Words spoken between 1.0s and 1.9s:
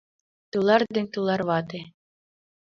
тулар вате